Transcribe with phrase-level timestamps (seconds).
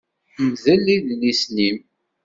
[0.49, 1.77] Mdel idlisen-im!